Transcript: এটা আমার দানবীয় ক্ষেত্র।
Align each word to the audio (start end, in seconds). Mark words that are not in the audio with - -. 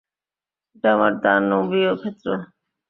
এটা 0.75 0.89
আমার 0.95 1.11
দানবীয় 1.23 1.91
ক্ষেত্র। 1.97 2.27